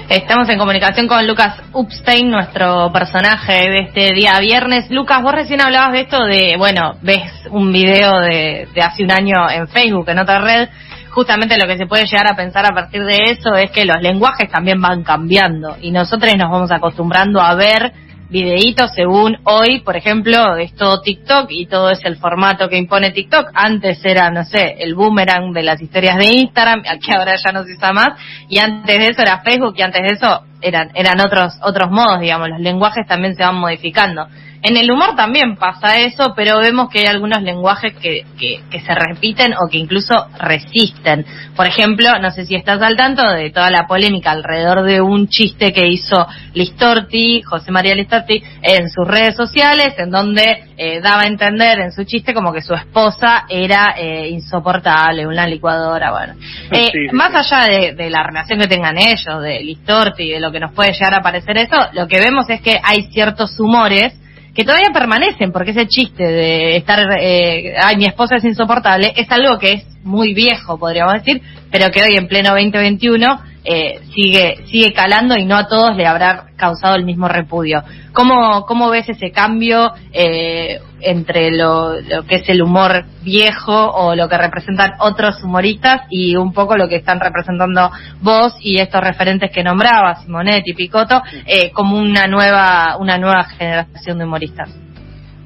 Estamos 0.09 0.47
en 0.49 0.59
comunicación 0.59 1.07
con 1.07 1.25
Lucas 1.27 1.61
Upstein, 1.73 2.29
nuestro 2.29 2.91
personaje 2.93 3.69
de 3.71 3.77
este 3.79 4.13
día 4.13 4.39
viernes. 4.39 4.89
Lucas, 4.91 5.21
vos 5.23 5.33
recién 5.33 5.61
hablabas 5.61 5.93
de 5.93 6.01
esto 6.01 6.23
de, 6.25 6.55
bueno, 6.57 6.93
ves 7.01 7.23
un 7.49 7.71
video 7.73 8.19
de, 8.19 8.67
de 8.73 8.81
hace 8.81 9.03
un 9.03 9.11
año 9.11 9.49
en 9.49 9.67
Facebook, 9.67 10.07
en 10.09 10.19
otra 10.19 10.39
red. 10.41 10.69
Justamente 11.15 11.57
lo 11.57 11.65
que 11.65 11.77
se 11.77 11.85
puede 11.85 12.03
llegar 12.07 12.27
a 12.27 12.35
pensar 12.35 12.65
a 12.65 12.75
partir 12.75 13.01
de 13.05 13.15
eso 13.31 13.55
es 13.55 13.71
que 13.71 13.85
los 13.85 14.01
lenguajes 14.01 14.51
también 14.51 14.81
van 14.81 15.01
cambiando 15.01 15.77
y 15.79 15.91
nosotros 15.91 16.33
nos 16.35 16.51
vamos 16.51 16.71
acostumbrando 16.71 17.39
a 17.39 17.55
ver 17.55 17.93
videitos 18.29 18.91
según 18.93 19.37
hoy, 19.45 19.79
por 19.79 19.95
ejemplo, 19.95 20.57
es 20.57 20.75
todo 20.75 20.99
TikTok 20.99 21.47
y 21.51 21.67
todo 21.67 21.91
es 21.91 22.03
el 22.03 22.17
formato 22.17 22.67
que 22.67 22.77
impone 22.77 23.11
TikTok. 23.11 23.49
Antes 23.53 24.03
era, 24.03 24.29
no 24.29 24.43
sé, 24.43 24.75
el 24.79 24.93
boomerang 24.93 25.53
de 25.53 25.63
las 25.63 25.81
historias 25.81 26.17
de 26.17 26.25
Instagram, 26.25 26.81
que 26.83 27.15
ahora 27.15 27.35
ya 27.37 27.53
no 27.53 27.63
se 27.63 27.75
usa 27.75 27.93
más, 27.93 28.19
y 28.49 28.59
antes 28.59 28.99
de 28.99 29.07
eso 29.07 29.21
era 29.21 29.39
Facebook 29.39 29.75
y 29.77 29.83
antes 29.83 30.01
de 30.01 30.15
eso 30.15 30.41
eran, 30.59 30.91
eran 30.95 31.21
otros, 31.21 31.53
otros 31.61 31.89
modos, 31.91 32.19
digamos, 32.19 32.49
los 32.49 32.59
lenguajes 32.59 33.07
también 33.07 33.35
se 33.35 33.43
van 33.43 33.55
modificando. 33.55 34.27
En 34.67 34.77
el 34.77 34.89
humor 34.89 35.15
también 35.15 35.57
pasa 35.57 35.99
eso, 35.99 36.33
pero 36.35 36.57
vemos 36.57 36.89
que 36.89 37.01
hay 37.01 37.05
algunos 37.05 37.43
lenguajes 37.43 37.93
que, 38.01 38.25
que, 38.35 38.79
se 38.79 38.95
repiten 38.95 39.53
o 39.53 39.69
que 39.69 39.77
incluso 39.77 40.15
resisten. 40.39 41.23
Por 41.55 41.67
ejemplo, 41.67 42.09
no 42.19 42.31
sé 42.31 42.47
si 42.47 42.55
estás 42.55 42.81
al 42.81 42.95
tanto 42.95 43.21
de 43.29 43.51
toda 43.51 43.69
la 43.69 43.85
polémica 43.85 44.31
alrededor 44.31 44.81
de 44.81 45.01
un 45.01 45.27
chiste 45.27 45.71
que 45.71 45.87
hizo 45.87 46.25
Listorti, 46.55 47.43
José 47.43 47.71
María 47.71 47.93
Listorti, 47.93 48.41
en 48.63 48.89
sus 48.89 49.07
redes 49.07 49.35
sociales, 49.35 49.93
en 49.99 50.09
donde 50.09 50.63
eh, 50.77 50.99
daba 50.99 51.21
a 51.21 51.27
entender 51.27 51.81
en 51.81 51.91
su 51.91 52.03
chiste 52.03 52.33
como 52.33 52.51
que 52.51 52.61
su 52.61 52.73
esposa 52.73 53.45
era 53.47 53.93
eh, 53.95 54.29
insoportable, 54.29 55.27
una 55.27 55.45
licuadora, 55.45 56.09
bueno. 56.09 56.33
Eh, 56.71 57.11
más 57.11 57.35
allá 57.35 57.67
de, 57.67 57.93
de, 57.93 58.09
la 58.09 58.23
relación 58.23 58.59
que 58.59 58.67
tengan 58.67 58.97
ellos, 58.97 59.43
de 59.43 59.59
Listorti, 59.59 60.31
de 60.31 60.39
lo 60.39 60.51
que 60.51 60.59
nos 60.59 60.73
puede 60.73 60.91
llegar 60.93 61.13
a 61.13 61.21
parecer 61.21 61.55
eso, 61.57 61.77
lo 61.93 62.07
que 62.07 62.19
vemos 62.19 62.49
es 62.49 62.61
que 62.61 62.79
hay 62.83 63.03
ciertos 63.11 63.59
humores 63.59 64.24
que 64.55 64.63
todavía 64.63 64.91
permanecen, 64.93 65.51
porque 65.51 65.71
ese 65.71 65.87
chiste 65.87 66.23
de 66.23 66.77
estar, 66.77 67.05
eh, 67.19 67.75
ay, 67.77 67.97
mi 67.97 68.05
esposa 68.05 68.37
es 68.37 68.45
insoportable, 68.45 69.11
es 69.15 69.29
algo 69.29 69.59
que 69.59 69.73
es 69.73 69.83
muy 70.03 70.33
viejo, 70.33 70.79
podríamos 70.79 71.13
decir, 71.15 71.41
pero 71.69 71.91
que 71.91 72.01
hoy 72.01 72.15
en 72.15 72.27
pleno 72.27 72.51
2021 72.51 73.41
eh, 73.65 73.99
sigue 74.13 74.57
sigue 74.67 74.93
calando 74.93 75.35
y 75.35 75.45
no 75.45 75.55
a 75.55 75.67
todos 75.67 75.95
le 75.95 76.05
habrá 76.05 76.45
causado 76.55 76.95
el 76.95 77.03
mismo 77.03 77.27
repudio. 77.27 77.83
¿Cómo, 78.13 78.65
cómo 78.65 78.89
ves 78.89 79.09
ese 79.09 79.31
cambio 79.31 79.91
eh, 80.13 80.79
entre 81.01 81.51
lo, 81.51 81.95
que 82.27 82.35
es 82.35 82.49
el 82.49 82.61
humor 82.61 83.05
viejo 83.23 83.73
o 83.73 84.15
lo 84.15 84.29
que 84.29 84.37
representan 84.37 84.91
otros 84.99 85.43
humoristas 85.43 86.03
y 86.09 86.35
un 86.35 86.53
poco 86.53 86.77
lo 86.77 86.87
que 86.87 86.95
están 86.97 87.19
representando 87.19 87.91
vos 88.21 88.53
y 88.61 88.77
estos 88.77 89.01
referentes 89.01 89.51
que 89.51 89.63
nombrabas, 89.63 90.23
Simonetti, 90.23 90.73
Picotto, 90.73 91.21
eh, 91.45 91.71
como 91.71 91.97
una 91.97 92.27
nueva 92.27 92.97
una 92.99 93.17
nueva 93.17 93.43
generación 93.45 94.19
de 94.19 94.25
humoristas? 94.25 94.69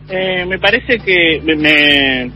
Eh, 0.10 0.46
me 0.46 0.60
parece 0.60 0.98
que 1.00 1.42
me, 1.44 2.32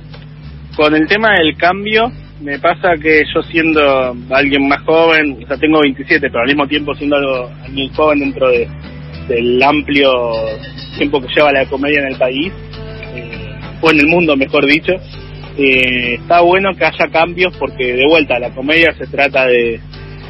con 0.75 0.96
el 0.96 1.08
tema 1.08 1.32
del 1.38 1.58
cambio 1.58 2.12
me 2.44 2.60
pasa 2.60 2.96
que 3.02 3.24
yo 3.34 3.42
siendo 3.44 4.16
alguien 4.30 4.68
más 4.68 4.82
joven, 4.84 5.38
o 5.44 5.48
sea, 5.48 5.58
tengo 5.58 5.80
27, 5.80 6.20
pero 6.30 6.42
al 6.42 6.48
mismo 6.48 6.68
tiempo 6.68 6.94
siendo 6.94 7.16
algo, 7.16 7.50
alguien 7.64 7.94
joven 7.94 8.20
dentro 8.20 8.50
de, 8.50 8.68
del 9.30 9.64
amplio 9.64 10.12
tiempo 10.98 11.22
que 11.22 11.34
lleva 11.34 11.54
la 11.54 11.66
comedia 11.66 12.02
en 12.02 12.08
el 12.08 12.18
país, 12.18 12.52
eh, 13.16 13.56
o 13.82 13.92
en 13.92 14.00
el 14.00 14.08
mundo, 14.08 14.36
mejor 14.36 14.66
dicho, 14.66 14.92
eh, 15.58 16.16
está 16.16 16.42
bueno 16.42 16.72
que 16.78 16.84
haya 16.84 17.08
cambios 17.12 17.56
porque 17.58 17.94
de 17.94 18.06
vuelta 18.10 18.40
la 18.40 18.50
comedia 18.50 18.94
se 18.98 19.08
trata 19.08 19.46
de, 19.46 19.80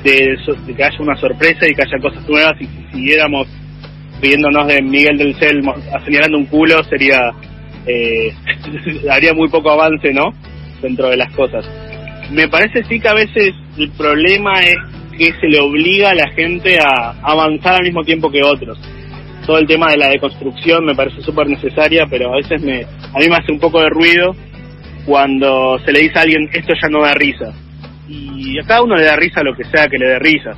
de, 0.04 0.38
que 0.76 0.84
haya 0.84 0.98
una 1.00 1.16
sorpresa 1.16 1.68
y 1.68 1.74
que 1.74 1.82
haya 1.82 2.00
cosas 2.00 2.30
nuevas 2.30 2.54
y 2.62 2.66
si 2.66 2.86
siguiéramos 2.92 3.48
riéndonos 4.22 4.68
de 4.68 4.82
Miguel 4.82 5.18
del 5.18 5.36
Cel 5.36 5.64
señalando 6.06 6.38
un 6.38 6.46
culo 6.46 6.84
sería 6.84 7.32
eh, 7.88 8.34
haría 9.10 9.34
muy 9.34 9.50
poco 9.50 9.72
avance, 9.72 10.14
¿no? 10.14 10.34
Dentro 10.82 11.10
de 11.10 11.18
las 11.18 11.34
cosas 11.34 11.66
me 12.34 12.48
parece 12.48 12.84
sí 12.86 13.00
que 13.00 13.08
a 13.08 13.14
veces 13.14 13.54
el 13.78 13.92
problema 13.92 14.62
es 14.64 14.76
que 15.18 15.34
se 15.40 15.48
le 15.48 15.60
obliga 15.60 16.10
a 16.10 16.16
la 16.16 16.30
gente 16.32 16.80
a 16.80 17.12
avanzar 17.22 17.76
al 17.76 17.84
mismo 17.84 18.04
tiempo 18.04 18.32
que 18.32 18.44
otros. 18.44 18.78
Todo 19.46 19.60
el 19.60 19.68
tema 19.68 19.92
de 19.92 19.98
la 19.98 20.10
deconstrucción 20.10 20.86
me 20.86 20.96
parece 20.96 21.22
súper 21.22 21.48
necesaria, 21.48 22.08
pero 22.10 22.34
a 22.34 22.38
veces 22.38 22.62
me, 22.62 22.82
a 22.82 23.20
mí 23.20 23.28
me 23.30 23.36
hace 23.36 23.52
un 23.52 23.60
poco 23.60 23.80
de 23.82 23.90
ruido 23.90 24.36
cuando 25.06 25.78
se 25.86 25.92
le 25.92 26.00
dice 26.00 26.18
a 26.18 26.22
alguien 26.22 26.50
esto 26.54 26.74
ya 26.82 26.90
no 26.90 27.02
da 27.02 27.14
risa. 27.14 27.54
Y 28.08 28.60
a 28.60 28.64
cada 28.66 28.82
uno 28.82 28.96
le 28.96 29.04
da 29.06 29.16
risa 29.16 29.44
lo 29.44 29.56
que 29.56 29.66
sea 29.66 29.88
que 29.88 29.98
le 29.98 30.08
dé 30.08 30.20
risa. 30.20 30.56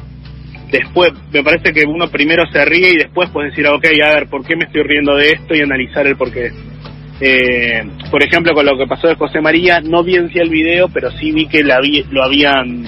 Después, 0.71 1.11
me 1.31 1.43
parece 1.43 1.73
que 1.73 1.85
uno 1.85 2.07
primero 2.09 2.43
se 2.51 2.63
ríe 2.65 2.91
y 2.91 2.97
después 2.97 3.29
puede 3.29 3.49
decir, 3.49 3.67
ok, 3.67 3.85
a 4.03 4.15
ver, 4.15 4.27
¿por 4.27 4.45
qué 4.45 4.55
me 4.55 4.65
estoy 4.65 4.83
riendo 4.83 5.15
de 5.15 5.31
esto? 5.31 5.55
Y 5.55 5.61
analizar 5.61 6.07
el 6.07 6.15
por 6.15 6.31
qué. 6.31 6.51
Eh, 7.21 7.83
por 8.11 8.23
ejemplo, 8.23 8.53
con 8.53 8.65
lo 8.65 8.77
que 8.77 8.87
pasó 8.87 9.07
de 9.07 9.15
José 9.15 9.39
María, 9.41 9.79
no 9.81 10.03
vi 10.03 10.15
en 10.15 10.29
sí 10.31 10.39
el 10.39 10.49
video, 10.49 10.89
pero 10.89 11.11
sí 11.11 11.31
vi 11.31 11.47
que 11.47 11.63
lo 11.63 12.23
habían 12.23 12.85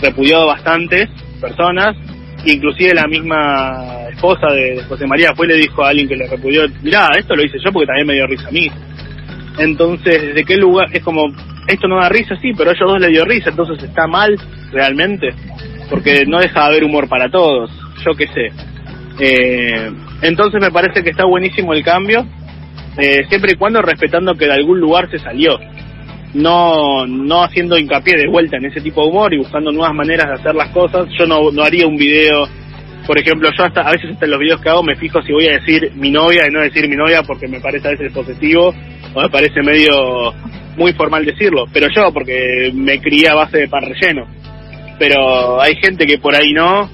repudiado 0.00 0.46
bastantes 0.46 1.08
personas, 1.40 1.96
inclusive 2.44 2.94
la 2.94 3.06
misma 3.06 4.08
esposa 4.10 4.48
de 4.52 4.82
José 4.88 5.06
María 5.06 5.34
fue 5.34 5.46
le 5.46 5.56
dijo 5.56 5.84
a 5.84 5.90
alguien 5.90 6.08
que 6.08 6.16
le 6.16 6.28
repudió, 6.28 6.62
mirá, 6.82 7.10
esto 7.18 7.34
lo 7.34 7.44
hice 7.44 7.58
yo 7.64 7.72
porque 7.72 7.86
también 7.86 8.06
me 8.06 8.14
dio 8.14 8.26
risa 8.26 8.48
a 8.48 8.52
mí. 8.52 8.70
Entonces, 9.58 10.22
¿desde 10.22 10.44
qué 10.44 10.56
lugar? 10.56 10.88
Es 10.92 11.02
como, 11.02 11.26
esto 11.66 11.88
no 11.88 11.96
da 11.96 12.08
risa, 12.08 12.36
sí, 12.40 12.52
pero 12.56 12.70
a 12.70 12.72
ellos 12.74 12.88
dos 12.88 13.00
le 13.00 13.08
dio 13.08 13.24
risa, 13.24 13.50
entonces 13.50 13.82
está 13.82 14.06
mal 14.06 14.36
realmente, 14.72 15.30
porque 15.90 16.24
no 16.26 16.38
deja 16.38 16.60
de 16.60 16.66
haber 16.66 16.84
humor 16.84 17.08
para 17.08 17.28
todos, 17.28 17.70
yo 18.04 18.12
qué 18.16 18.26
sé. 18.28 18.52
Eh, 19.20 19.90
entonces 20.22 20.60
me 20.60 20.70
parece 20.70 21.02
que 21.02 21.10
está 21.10 21.24
buenísimo 21.24 21.74
el 21.74 21.82
cambio, 21.82 22.24
eh, 22.98 23.24
siempre 23.28 23.52
y 23.52 23.56
cuando 23.56 23.80
respetando 23.80 24.34
que 24.34 24.46
de 24.46 24.54
algún 24.54 24.80
lugar 24.80 25.08
se 25.10 25.18
salió, 25.18 25.58
no, 26.34 27.06
no 27.06 27.42
haciendo 27.42 27.78
hincapié 27.78 28.16
de 28.16 28.28
vuelta 28.28 28.56
en 28.56 28.66
ese 28.66 28.80
tipo 28.80 29.02
de 29.02 29.08
humor 29.08 29.32
y 29.32 29.38
buscando 29.38 29.72
nuevas 29.72 29.94
maneras 29.94 30.26
de 30.26 30.34
hacer 30.34 30.54
las 30.54 30.70
cosas. 30.70 31.06
Yo 31.18 31.26
no, 31.26 31.50
no 31.50 31.62
haría 31.62 31.86
un 31.86 31.96
video, 31.96 32.46
por 33.06 33.18
ejemplo, 33.18 33.48
yo 33.56 33.64
hasta 33.64 33.82
a 33.82 33.92
veces 33.92 34.10
hasta 34.12 34.24
en 34.24 34.32
los 34.32 34.40
videos 34.40 34.60
que 34.60 34.68
hago 34.68 34.82
me 34.82 34.96
fijo 34.96 35.22
si 35.22 35.32
voy 35.32 35.46
a 35.46 35.58
decir 35.58 35.92
mi 35.94 36.10
novia 36.10 36.42
y 36.46 36.52
no 36.52 36.60
decir 36.60 36.88
mi 36.88 36.96
novia 36.96 37.22
porque 37.22 37.48
me 37.48 37.60
parece 37.60 37.88
a 37.88 37.92
veces 37.92 38.12
posesivo 38.12 38.74
o 39.14 39.22
me 39.22 39.30
parece 39.30 39.62
medio 39.62 40.34
muy 40.76 40.92
formal 40.92 41.24
decirlo, 41.24 41.64
pero 41.72 41.88
yo 41.94 42.12
porque 42.12 42.70
me 42.74 43.00
crié 43.00 43.28
a 43.28 43.34
base 43.34 43.58
de 43.58 43.68
pan 43.68 43.82
relleno. 43.82 44.26
Pero 44.98 45.60
hay 45.60 45.76
gente 45.76 46.06
que 46.06 46.18
por 46.18 46.34
ahí 46.34 46.52
no, 46.52 46.90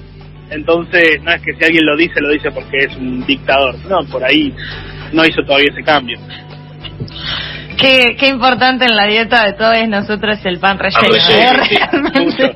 entonces 0.49 1.21
no 1.23 1.31
es 1.31 1.41
que 1.41 1.53
si 1.53 1.63
alguien 1.63 1.85
lo 1.85 1.95
dice, 1.97 2.21
lo 2.21 2.29
dice 2.29 2.51
porque 2.51 2.77
es 2.79 2.95
un 2.95 3.25
dictador, 3.25 3.75
no, 3.89 4.05
por 4.11 4.23
ahí 4.23 4.53
no 5.13 5.25
hizo 5.25 5.43
todavía 5.43 5.69
ese 5.71 5.83
cambio. 5.83 6.19
Qué, 7.77 8.15
qué 8.17 8.27
importante 8.27 8.85
en 8.85 8.95
la 8.95 9.05
dieta 9.05 9.45
de 9.45 9.53
todos 9.53 9.75
nosotros 9.87 10.39
el 10.45 10.59
pan 10.59 10.79
relleno. 10.79 11.13
¿eh? 11.13 11.67
Realmente 12.01 12.55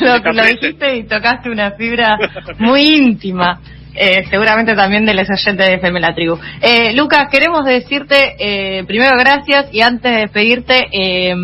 lo, 0.32 0.44
dijiste 0.44 0.96
y 0.96 1.04
tocaste 1.04 1.50
una 1.50 1.72
fibra 1.72 2.16
muy 2.58 2.82
íntima. 2.82 3.60
Eh, 3.92 4.24
seguramente 4.30 4.76
también 4.76 5.04
de 5.04 5.14
los 5.14 5.28
oyentes 5.28 5.66
de 5.66 5.74
FM 5.74 5.98
La 6.00 6.14
Tribu. 6.14 6.38
Eh, 6.60 6.92
Lucas, 6.94 7.26
queremos 7.28 7.64
decirte 7.64 8.36
eh, 8.38 8.84
primero 8.84 9.18
gracias 9.18 9.66
y 9.72 9.80
antes 9.80 10.12
de 10.12 10.18
despedirte, 10.20 10.86
eh, 10.92 11.34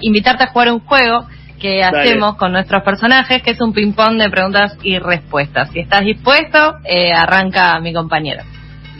invitarte 0.00 0.44
a 0.44 0.46
jugar 0.46 0.72
un 0.72 0.80
juego 0.80 1.26
que 1.64 1.82
hacemos 1.82 2.36
con 2.36 2.52
nuestros 2.52 2.82
personajes, 2.82 3.42
que 3.42 3.52
es 3.52 3.60
un 3.62 3.72
ping-pong 3.72 4.18
de 4.18 4.28
preguntas 4.28 4.76
y 4.82 4.98
respuestas. 4.98 5.70
Si 5.70 5.80
estás 5.80 6.02
dispuesto, 6.02 6.58
arranca 7.16 7.80
mi 7.80 7.94
compañero. 7.94 8.42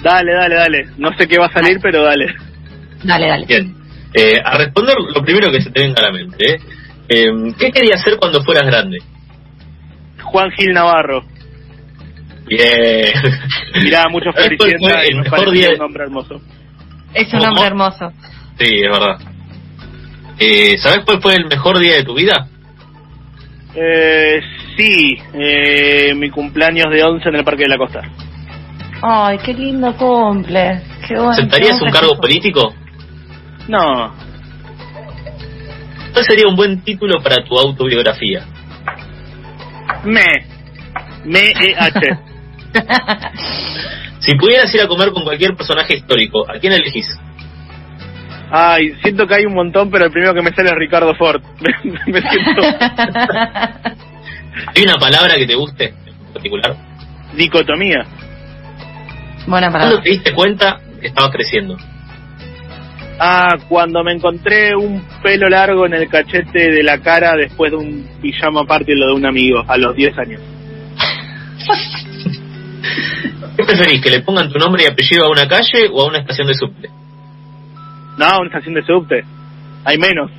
Dale, 0.02 0.32
dale, 0.32 0.54
dale. 0.54 0.86
No 0.96 1.10
sé 1.18 1.28
qué 1.28 1.36
va 1.38 1.44
a 1.44 1.52
salir, 1.52 1.78
pero 1.82 2.04
dale. 2.04 2.24
Dale, 3.02 3.28
dale. 3.28 3.44
Bien. 3.44 3.74
Eh, 4.14 4.40
a 4.42 4.56
responder 4.56 4.94
lo 5.14 5.22
primero 5.22 5.52
que 5.52 5.60
se 5.60 5.70
te 5.72 5.82
venga 5.82 6.00
a 6.00 6.06
la 6.06 6.12
mente. 6.12 6.52
¿eh? 6.52 6.58
Eh, 7.06 7.26
¿Qué 7.58 7.70
querías 7.70 8.00
hacer 8.00 8.16
cuando 8.18 8.42
fueras 8.42 8.64
grande? 8.64 8.98
Juan 10.22 10.50
Gil 10.52 10.72
Navarro. 10.72 11.22
Bien. 12.46 13.12
Mirá, 13.82 14.04
muchos. 14.08 14.34
El 14.38 15.18
mejor 15.18 15.50
día. 15.50 15.68
Un 15.74 15.82
hombre 15.82 16.04
hermoso. 16.04 16.40
Es 17.12 17.30
un 17.34 17.44
hombre 17.44 17.66
hermoso. 17.66 18.10
Sí, 18.58 18.80
es 18.82 18.90
verdad. 18.90 19.18
Eh, 20.38 20.78
¿Sabes 20.78 21.04
cuál 21.04 21.20
fue 21.20 21.34
el 21.34 21.44
mejor 21.44 21.78
día 21.78 21.96
de 21.96 22.04
tu 22.04 22.14
vida? 22.14 22.48
Eh, 23.76 24.40
sí, 24.76 25.18
eh, 25.34 26.14
mi 26.14 26.30
cumpleaños 26.30 26.86
de 26.92 27.02
11 27.02 27.28
en 27.28 27.34
el 27.34 27.44
Parque 27.44 27.64
de 27.64 27.68
la 27.68 27.78
Costa. 27.78 28.02
Ay, 29.02 29.38
qué 29.44 29.52
lindo 29.52 29.94
cumple. 29.96 30.82
Qué 31.06 31.14
bueno, 31.14 31.34
¿Sentarías 31.34 31.80
un 31.82 31.90
cargo 31.90 32.16
político? 32.16 32.72
No. 33.68 34.14
¿Cuál 36.12 36.24
sería 36.24 36.46
un 36.48 36.54
buen 36.54 36.82
título 36.82 37.20
para 37.22 37.44
tu 37.44 37.58
autobiografía? 37.58 38.46
Me. 40.04 40.46
Me 41.24 41.50
e 41.50 41.74
H. 41.76 42.00
si 44.20 44.34
pudieras 44.36 44.72
ir 44.74 44.82
a 44.82 44.86
comer 44.86 45.10
con 45.10 45.24
cualquier 45.24 45.56
personaje 45.56 45.96
histórico, 45.96 46.48
¿a 46.48 46.58
quién 46.58 46.72
elegís? 46.72 47.08
Ay, 48.56 48.94
siento 49.02 49.26
que 49.26 49.34
hay 49.34 49.46
un 49.46 49.54
montón, 49.54 49.90
pero 49.90 50.04
el 50.04 50.12
primero 50.12 50.32
que 50.32 50.40
me 50.40 50.54
sale 50.54 50.68
es 50.68 50.76
Ricardo 50.76 51.12
Ford. 51.16 51.42
me 52.06 52.20
siento. 52.20 52.62
¿Hay 54.76 54.84
una 54.84 54.94
palabra 54.94 55.34
que 55.34 55.44
te 55.44 55.56
guste 55.56 55.86
en 55.88 56.32
particular? 56.32 56.76
Dicotomía. 57.36 58.06
Buena 59.48 59.72
¿Cuándo 59.72 60.00
te 60.00 60.10
diste 60.10 60.32
cuenta 60.32 60.78
que 61.00 61.08
estabas 61.08 61.32
creciendo? 61.32 61.76
Ah, 63.18 63.56
cuando 63.68 64.04
me 64.04 64.12
encontré 64.12 64.76
un 64.76 65.04
pelo 65.20 65.48
largo 65.48 65.86
en 65.86 65.94
el 65.94 66.08
cachete 66.08 66.70
de 66.70 66.84
la 66.84 67.00
cara 67.00 67.34
después 67.34 67.72
de 67.72 67.78
un 67.78 68.08
pijama 68.22 68.64
party 68.66 68.94
lo 68.94 69.08
de 69.08 69.14
un 69.14 69.26
amigo, 69.26 69.64
a 69.66 69.76
los 69.76 69.96
10 69.96 70.16
años. 70.16 70.40
¿Qué 73.56 73.64
preferís, 73.64 74.00
que 74.00 74.10
le 74.10 74.20
pongan 74.20 74.48
tu 74.48 74.60
nombre 74.60 74.84
y 74.84 74.86
apellido 74.86 75.24
a 75.24 75.30
una 75.32 75.48
calle 75.48 75.88
o 75.92 76.02
a 76.02 76.06
una 76.06 76.18
estación 76.20 76.46
de 76.46 76.54
subte? 76.54 77.03
No, 78.18 78.38
una 78.38 78.46
estación 78.46 78.74
de 78.74 78.82
subte. 78.84 79.24
Hay 79.84 79.98
menos. 79.98 80.30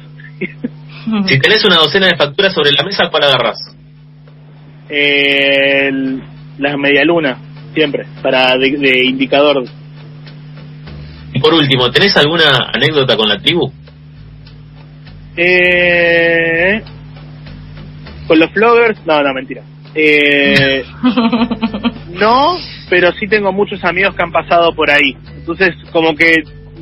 si 1.27 1.39
tenés 1.39 1.63
una 1.65 1.77
docena 1.77 2.07
de 2.07 2.17
facturas 2.17 2.53
sobre 2.53 2.71
la 2.71 2.83
mesa, 2.83 3.09
¿cuál 3.09 3.23
agarrás? 3.23 3.57
Eh, 4.89 5.91
la 6.57 6.77
media 6.77 7.03
luna 7.03 7.37
siempre, 7.75 8.05
para 8.23 8.57
de, 8.57 9.03
indicador. 9.03 9.63
Y 11.33 11.39
por 11.39 11.53
último, 11.53 11.91
¿tenés 11.91 12.15
alguna 12.17 12.71
anécdota 12.73 13.17
con 13.17 13.27
la 13.27 13.37
tribu? 13.37 13.71
Eh, 15.35 16.81
con 18.27 18.39
los 18.39 18.51
vloggers, 18.53 19.05
no, 19.05 19.21
no, 19.21 19.33
mentira. 19.33 19.61
Eh, 19.93 20.83
no, 22.13 22.57
pero 22.89 23.11
sí 23.13 23.27
tengo 23.27 23.51
muchos 23.51 23.83
amigos 23.83 24.15
que 24.15 24.23
han 24.23 24.31
pasado 24.31 24.73
por 24.73 24.89
ahí. 24.89 25.15
Entonces, 25.37 25.75
como 25.91 26.15
que 26.15 26.35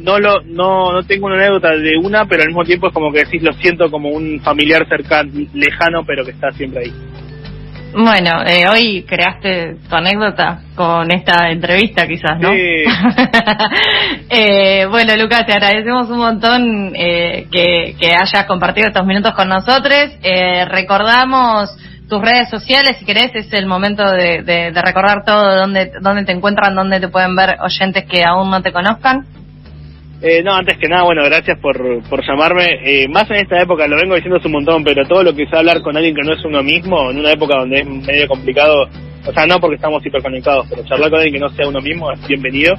no 0.04 0.20
lo 0.20 0.42
no, 0.42 0.92
no 0.92 1.04
tengo 1.04 1.28
una 1.28 1.36
anécdota 1.36 1.72
de 1.72 1.98
una, 1.98 2.26
pero 2.26 2.44
al 2.44 2.50
mismo 2.50 2.64
tiempo 2.64 2.88
es 2.88 2.94
como 2.94 3.12
que 3.12 3.24
decís, 3.24 3.42
lo 3.42 3.54
siento 3.54 3.90
como 3.90 4.10
un 4.10 4.40
familiar 4.42 4.86
cercano, 4.88 5.32
lejano, 5.54 6.04
pero 6.06 6.26
que 6.26 6.32
está 6.32 6.52
siempre 6.52 6.82
ahí. 6.82 6.94
Bueno, 7.96 8.42
eh, 8.46 8.66
hoy 8.68 9.04
creaste 9.04 9.78
tu 9.88 9.96
anécdota 9.96 10.62
con 10.76 11.12
esta 11.12 11.52
entrevista 11.52 12.08
quizás, 12.08 12.40
¿no? 12.40 12.50
Sí. 12.52 12.58
eh, 14.30 14.88
bueno, 14.90 15.16
Lucas, 15.16 15.46
te 15.46 15.54
agradecemos 15.54 16.10
un 16.10 16.18
montón 16.18 16.92
eh, 16.96 17.46
que, 17.52 17.96
que 18.00 18.16
hayas 18.16 18.46
compartido 18.46 18.88
estos 18.88 19.06
minutos 19.06 19.34
con 19.34 19.48
nosotros. 19.48 20.10
Eh, 20.24 20.66
recordamos 20.66 21.70
tus 22.10 22.20
redes 22.20 22.50
sociales, 22.50 22.98
si 22.98 23.06
querés, 23.06 23.30
es 23.36 23.54
el 23.54 23.68
momento 23.68 24.04
de, 24.04 24.42
de, 24.42 24.72
de 24.72 24.82
recordar 24.82 25.24
todo, 25.24 25.56
dónde, 25.56 25.92
dónde 26.02 26.26
te 26.26 26.32
encuentran, 26.32 26.76
dónde 26.76 27.00
te 27.00 27.10
pueden 27.10 27.36
ver 27.36 27.58
oyentes 27.62 28.06
que 28.06 28.24
aún 28.24 28.50
no 28.50 28.62
te 28.64 28.74
conozcan. 28.74 29.28
Eh, 30.26 30.42
no, 30.42 30.54
antes 30.56 30.78
que 30.78 30.88
nada, 30.88 31.04
bueno, 31.04 31.22
gracias 31.26 31.60
por, 31.60 31.78
por 32.10 32.26
llamarme. 32.26 32.80
Eh, 32.86 33.08
más 33.10 33.30
en 33.30 33.38
esta 33.38 33.62
época, 33.62 33.86
lo 33.88 33.98
vengo 33.98 34.16
diciendo 34.16 34.38
hace 34.38 34.48
un 34.48 34.54
montón, 34.54 34.82
pero 34.82 35.06
todo 35.06 35.22
lo 35.22 35.36
que 35.36 35.44
es 35.44 35.54
hablar 35.54 35.82
con 35.82 35.98
alguien 35.98 36.16
que 36.16 36.22
no 36.24 36.32
es 36.34 36.46
uno 36.46 36.64
mismo, 36.64 37.12
en 37.12 37.20
una 37.20 37.32
época 37.34 37.60
donde 37.60 37.82
es 37.82 37.86
medio 37.86 38.26
complicado, 38.30 38.88
o 39.26 39.34
sea, 39.34 39.46
no 39.46 39.60
porque 39.60 39.76
estamos 39.76 40.06
hiperconectados, 40.06 40.66
pero 40.70 40.84
charlar 40.86 41.10
con 41.10 41.20
alguien 41.20 41.34
que 41.34 41.40
no 41.42 41.50
sea 41.50 41.68
uno 41.68 41.82
mismo 41.82 42.10
es 42.14 42.26
bienvenido. 42.26 42.74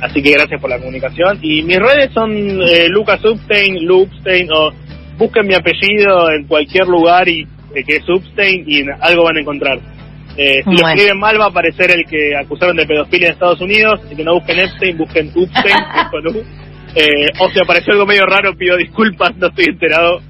Así 0.00 0.22
que 0.22 0.30
gracias 0.32 0.60
por 0.60 0.70
la 0.70 0.78
comunicación. 0.78 1.38
Y 1.42 1.62
mis 1.62 1.78
redes 1.78 2.10
son 2.14 2.30
eh, 2.32 2.88
Lucas 2.88 3.22
Upstein, 3.22 3.84
Lupstein, 3.84 4.48
o 4.50 4.70
busquen 5.18 5.46
mi 5.46 5.54
apellido 5.54 6.30
en 6.30 6.46
cualquier 6.46 6.86
lugar 6.86 7.28
y 7.28 7.46
eh, 7.74 7.84
que 7.84 7.96
es 7.96 8.08
Upstein 8.08 8.64
y 8.66 8.82
algo 9.00 9.24
van 9.24 9.36
a 9.36 9.40
encontrar. 9.40 9.78
Eh, 10.36 10.62
si 10.62 10.64
Bueno. 10.64 10.80
lo 10.82 10.88
escriben 10.88 11.18
mal 11.18 11.40
va 11.40 11.46
a 11.46 11.48
aparecer 11.48 11.90
el 11.90 12.04
que 12.08 12.36
acusaron 12.36 12.76
de 12.76 12.86
pedofilia 12.86 13.26
en 13.26 13.32
Estados 13.34 13.60
Unidos, 13.60 14.00
y 14.10 14.14
que 14.14 14.22
no 14.22 14.34
busquen 14.34 14.60
Epstein, 14.60 14.96
busquen 14.96 15.32
Upstein, 15.34 15.76
con 16.12 16.26
U. 16.28 16.44
Eh, 16.94 17.28
o 17.38 17.50
si 17.50 17.60
apareció 17.60 17.92
algo 17.92 18.06
medio 18.06 18.24
raro, 18.26 18.56
pido 18.56 18.76
disculpas, 18.76 19.36
no 19.36 19.48
estoy 19.48 19.66
enterado 19.66 20.20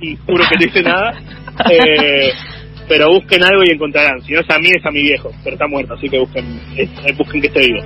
y 0.00 0.16
juro 0.16 0.44
que 0.48 0.56
no 0.58 0.64
hice 0.64 0.82
nada. 0.82 1.14
Eh, 1.70 2.32
pero 2.86 3.08
busquen 3.08 3.42
algo 3.42 3.62
y 3.64 3.72
encontrarán. 3.72 4.20
Si 4.22 4.32
no 4.32 4.40
es 4.40 4.50
a 4.50 4.58
mí, 4.58 4.68
es 4.68 4.84
a 4.84 4.90
mi 4.90 5.00
viejo, 5.00 5.30
pero 5.42 5.54
está 5.54 5.66
muerto, 5.66 5.94
así 5.94 6.06
que 6.08 6.18
busquen, 6.18 6.60
eh, 6.76 6.88
busquen 7.16 7.40
que 7.40 7.46
esté 7.48 7.60
vivo. 7.60 7.82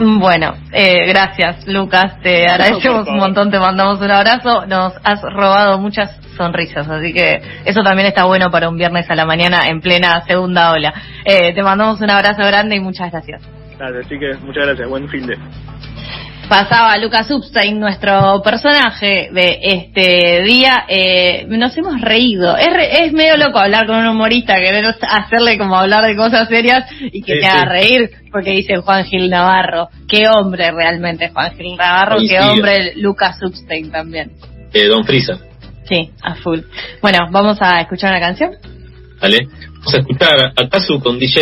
Bueno, 0.00 0.54
eh, 0.72 1.06
gracias 1.06 1.66
Lucas, 1.66 2.20
te 2.22 2.46
agradecemos 2.46 3.06
un 3.06 3.18
montón, 3.18 3.50
te 3.50 3.58
mandamos 3.58 4.00
un 4.00 4.10
abrazo, 4.10 4.66
nos 4.66 4.94
has 5.04 5.20
robado 5.22 5.78
muchas 5.78 6.18
sonrisas, 6.36 6.88
así 6.88 7.12
que 7.12 7.40
eso 7.64 7.82
también 7.82 8.08
está 8.08 8.24
bueno 8.24 8.50
para 8.50 8.68
un 8.68 8.76
viernes 8.78 9.08
a 9.10 9.14
la 9.14 9.26
mañana 9.26 9.66
en 9.68 9.80
plena 9.80 10.22
segunda 10.22 10.72
ola. 10.72 10.94
Eh, 11.24 11.52
te 11.54 11.62
mandamos 11.62 12.00
un 12.00 12.10
abrazo 12.10 12.42
grande 12.46 12.76
y 12.76 12.80
muchas 12.80 13.12
gracias. 13.12 13.42
Nada, 13.78 14.00
así 14.00 14.18
que 14.18 14.34
muchas 14.44 14.66
gracias, 14.66 14.88
buen 14.88 15.08
fin 15.08 15.26
de. 15.26 15.36
Pasaba 16.56 16.98
Lucas 16.98 17.30
Upstein, 17.30 17.80
nuestro 17.80 18.42
personaje 18.44 19.30
de 19.32 19.58
este 19.62 20.42
día. 20.42 20.84
Eh, 20.86 21.46
nos 21.48 21.74
hemos 21.78 21.98
reído. 22.02 22.54
Es, 22.58 22.66
re- 22.70 23.06
es 23.06 23.12
medio 23.14 23.38
loco 23.38 23.58
hablar 23.58 23.86
con 23.86 23.96
un 23.96 24.08
humorista, 24.08 24.56
querer 24.56 24.84
hacerle 25.08 25.56
como 25.56 25.76
hablar 25.76 26.04
de 26.04 26.14
cosas 26.14 26.48
serias 26.48 26.84
y 27.00 27.22
que 27.22 27.36
Sí, 27.36 27.40
te 27.40 27.46
haga 27.46 27.62
sí. 27.62 27.68
reír, 27.70 28.10
porque 28.30 28.50
dice 28.50 28.76
Juan 28.76 29.06
Gil 29.06 29.30
Navarro. 29.30 29.88
Qué 30.06 30.28
hombre 30.28 30.70
realmente 30.72 31.30
Juan 31.30 31.56
Gil 31.56 31.74
Navarro, 31.74 32.16
qué 32.18 32.38
hombre 32.40 32.92
Lucas 32.96 33.38
Upstein 33.42 33.90
también. 33.90 34.32
Eh, 34.74 34.88
Don 34.88 35.04
Frisa, 35.06 35.38
Sí, 35.88 36.10
a 36.22 36.34
full. 36.34 36.60
Bueno, 37.00 37.20
vamos 37.30 37.56
a 37.62 37.80
escuchar 37.80 38.10
una 38.10 38.20
canción. 38.20 38.50
¿vale? 39.22 39.38
Vamos 39.78 39.94
a 39.94 39.98
escuchar 40.00 40.52
a 40.54 40.68
Kazu 40.68 41.00
con 41.00 41.18
DJ 41.18 41.40